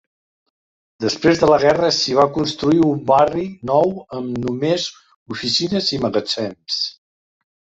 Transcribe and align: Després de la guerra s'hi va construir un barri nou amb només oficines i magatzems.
Després 1.03 1.41
de 1.41 1.49
la 1.51 1.59
guerra 1.63 1.91
s'hi 1.97 2.15
va 2.19 2.25
construir 2.39 2.81
un 2.87 3.03
barri 3.11 3.45
nou 3.73 3.93
amb 4.21 4.41
només 4.47 4.89
oficines 5.37 5.93
i 5.99 6.05
magatzems. 6.07 6.81